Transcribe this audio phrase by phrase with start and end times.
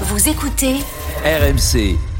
[0.00, 0.80] Vous écoutez
[1.24, 2.13] RMC.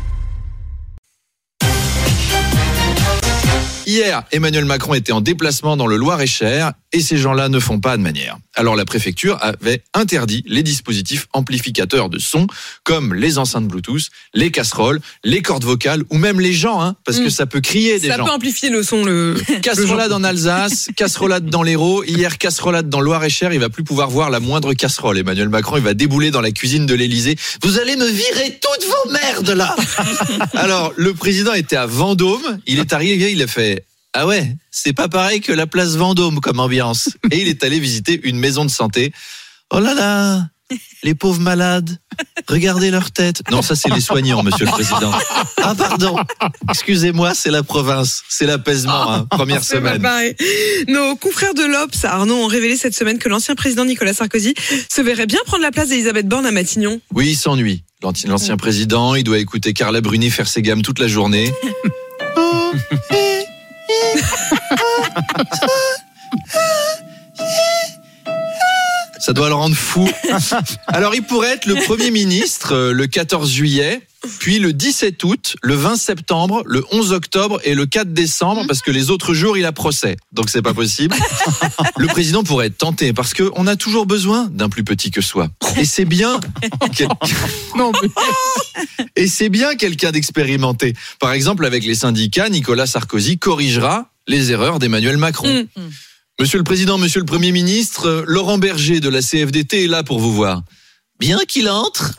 [3.87, 7.97] Hier, Emmanuel Macron était en déplacement dans le Loir-et-Cher et ces gens-là ne font pas
[7.97, 8.39] de manière.
[8.55, 12.47] Alors la préfecture avait interdit les dispositifs amplificateurs de son
[12.85, 17.19] comme les enceintes Bluetooth, les casseroles, les cordes vocales ou même les gens, hein, parce
[17.19, 17.31] que Mm.
[17.31, 18.25] ça peut crier des Ça gens.
[18.27, 19.05] peut amplifier le son.
[19.05, 19.35] Le...
[19.63, 22.05] Casserolade en Alsace, casserolade dans l'Hérault.
[22.05, 23.53] Hier, casserolade dans Loir-et-Cher.
[23.53, 25.19] Il va plus pouvoir voir la moindre casserole.
[25.19, 27.37] Emmanuel Macron, il va débouler dans la cuisine de l'Élysée.
[27.63, 29.75] Vous allez me virer toutes vos merdes là.
[30.55, 32.61] Alors, le président était à Vendôme.
[32.67, 33.74] Il est arrivé, il a fait.
[34.17, 37.09] Ah ouais, c'est pas pareil que la place Vendôme comme ambiance.
[37.33, 39.13] Et il est allé visiter une maison de santé.
[39.73, 40.47] Oh là là,
[41.03, 41.99] les pauvres malades,
[42.49, 43.43] regardez leur tête.
[43.51, 45.11] Non, ça c'est les soignants, monsieur le président.
[45.61, 46.17] Ah pardon,
[46.71, 50.35] excusez-moi, c'est la province, c'est l'apaisement, hein, première C'est pas semaine.
[50.87, 54.55] Nos confrères de l'Obs, Arnaud, ont révélé cette semaine que l'ancien président Nicolas Sarkozy
[54.89, 57.01] se verrait bien prendre la place d'Elisabeth Borne à Matignon.
[57.13, 57.83] Oui, il s'ennuie.
[58.03, 61.53] L'ancien l'ancien président, il doit écouter Carla Bruni faire ses gammes toute la journée.
[69.19, 70.07] Ça doit le rendre fou.
[70.87, 74.03] Alors, il pourrait être le Premier ministre euh, le 14 juillet,
[74.39, 78.81] puis le 17 août, le 20 septembre, le 11 octobre et le 4 décembre, parce
[78.81, 80.17] que les autres jours, il a procès.
[80.33, 81.15] Donc, c'est pas possible.
[81.97, 85.49] Le président pourrait être tenté, parce qu'on a toujours besoin d'un plus petit que soi.
[85.77, 86.41] Et c'est bien.
[86.95, 87.09] quel-
[89.17, 90.95] et c'est bien quelqu'un d'expérimenté.
[91.21, 95.67] Par exemple, avec les syndicats, Nicolas Sarkozy corrigera les erreurs d'Emmanuel Macron.
[95.77, 95.81] Mm.
[96.41, 100.03] Monsieur le Président, Monsieur le Premier ministre, euh, Laurent Berger de la CFDT est là
[100.03, 100.63] pour vous voir.
[101.21, 102.13] Bien qu'il entre.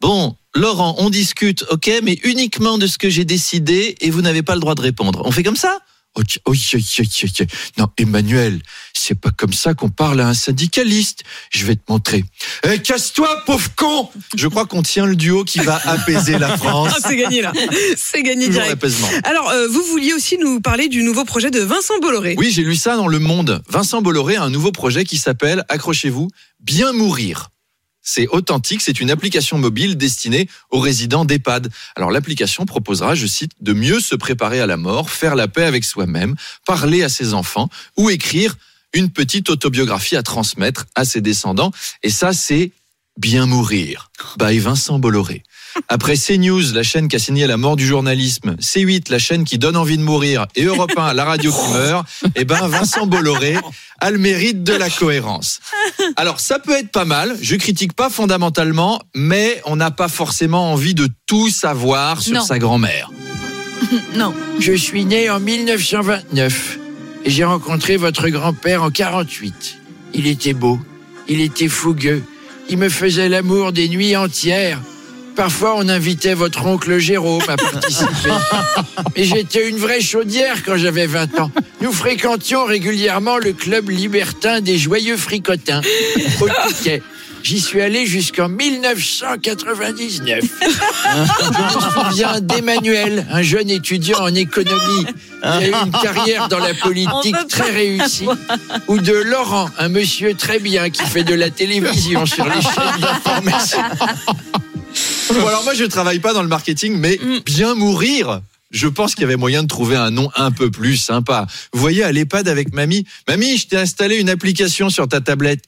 [0.00, 4.42] Bon, Laurent, on discute, ok, mais uniquement de ce que j'ai décidé et vous n'avez
[4.42, 5.22] pas le droit de répondre.
[5.24, 5.78] On fait comme ça?
[6.26, 7.46] Tiens, tiens, tiens.
[7.76, 8.60] Non, Emmanuel,
[8.92, 11.22] c'est pas comme ça qu'on parle à un syndicaliste.
[11.50, 12.24] Je vais te montrer.
[12.68, 16.92] Eh, casse-toi, pauvre con Je crois qu'on tient le duo qui va apaiser la France.
[16.96, 17.52] Ah, c'est gagné là.
[17.96, 18.70] C'est gagné Toujours direct.
[18.70, 19.08] l'apaisement.
[19.22, 22.34] Alors, euh, vous vouliez aussi nous parler du nouveau projet de Vincent Bolloré.
[22.36, 23.62] Oui, j'ai lu ça dans Le Monde.
[23.68, 26.28] Vincent Bolloré a un nouveau projet qui s'appelle, accrochez-vous,
[26.58, 27.50] Bien mourir.
[28.10, 31.70] C'est authentique, c'est une application mobile destinée aux résidents d'EHPAD.
[31.94, 35.64] Alors l'application proposera, je cite, de mieux se préparer à la mort, faire la paix
[35.64, 38.56] avec soi-même, parler à ses enfants ou écrire
[38.94, 41.70] une petite autobiographie à transmettre à ses descendants.
[42.02, 42.72] Et ça, c'est
[43.18, 45.42] Bien mourir, by Vincent Bolloré.
[45.88, 49.58] Après CNews, la chaîne qui a signé la mort du journalisme, C8, la chaîne qui
[49.58, 52.06] donne envie de mourir, et Europe 1, la radio qui meurt,
[52.36, 53.56] eh ben Vincent Bolloré
[54.00, 55.58] a le mérite de la cohérence.
[56.14, 60.72] Alors ça peut être pas mal, je critique pas fondamentalement, mais on n'a pas forcément
[60.72, 62.40] envie de tout savoir sur Non.
[62.44, 63.10] sa grand-mère.
[64.14, 64.32] Non.
[64.60, 66.78] Je suis né en 1929
[67.24, 69.76] et j'ai rencontré votre grand-père en 48.
[70.14, 70.78] Il était beau,
[71.28, 72.22] il était fougueux,
[72.68, 74.80] il me faisait l'amour des nuits entières.
[75.36, 78.30] Parfois, on invitait votre oncle Jérôme à participer.
[79.16, 81.50] Et j'étais une vraie chaudière quand j'avais 20 ans.
[81.80, 85.80] Nous fréquentions régulièrement le club libertin des joyeux fricotins
[86.40, 87.02] au Touquet.
[87.42, 90.44] J'y suis allé jusqu'en 1999.
[90.60, 96.58] Je me souviens d'Emmanuel, un jeune étudiant en économie qui a eu une carrière dans
[96.58, 98.26] la politique très réussie.
[98.88, 103.00] Ou de Laurent, un monsieur très bien qui fait de la télévision sur les chaînes
[103.00, 103.78] d'information.
[105.32, 107.38] Bon alors moi je travaille pas dans le marketing, mais Mm.
[107.46, 108.40] bien mourir.
[108.70, 111.46] Je pense qu'il y avait moyen de trouver un nom un peu plus sympa.
[111.72, 113.06] Vous voyez, à l'EHPAD avec mamie.
[113.26, 115.62] Mamie, je t'ai installé une application sur ta tablette.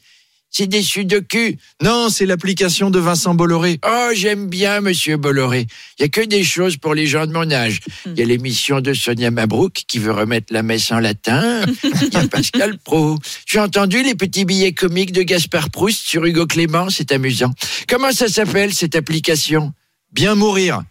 [0.51, 1.57] C'est des sudoku.
[1.81, 3.79] Non, c'est l'application de Vincent Bolloré.
[3.87, 5.67] Oh, j'aime bien Monsieur Bolloré.
[5.99, 7.81] Il y a que des choses pour les gens de mon âge.
[8.05, 11.63] Il y a l'émission de Sonia Mabrouk qui veut remettre la messe en latin.
[11.85, 13.17] Il y a Pascal Pro.
[13.47, 16.91] J'ai entendu les petits billets comiques de Gaspard Proust sur Hugo Clément?
[16.91, 17.53] C'est amusant.
[17.89, 19.73] Comment ça s'appelle cette application?
[20.13, 20.83] Bien mourir.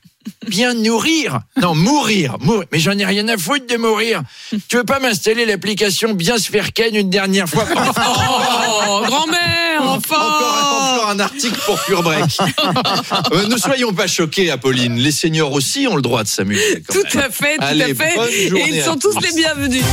[0.48, 1.42] Bien nourrir.
[1.62, 2.38] Non, mourir.
[2.72, 4.22] Mais j'en ai rien à foutre de mourir.
[4.68, 7.66] Tu veux pas m'installer l'application Bien se faire ken une dernière fois?
[11.20, 12.38] un article pour Pure Break.
[13.32, 14.96] Euh, ne soyons pas choqués, Apolline.
[14.98, 16.84] Les seniors aussi ont le droit de s'amuser.
[16.92, 17.26] Tout même.
[17.26, 18.16] à fait, tout Allez, à fait.
[18.56, 19.20] Et ils sont tous tous.
[19.20, 19.84] les bienvenus.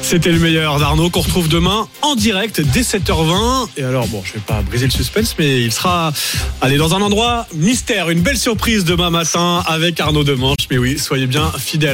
[0.00, 3.68] C'était le meilleur d'Arnaud qu'on retrouve demain en direct dès 7h20.
[3.76, 6.12] Et alors, bon, je vais pas briser le suspense, mais il sera
[6.62, 10.56] allé dans un endroit mystère, une belle surprise demain matin avec Arnaud Demanche.
[10.70, 11.86] Mais oui, soyez bien fidèles.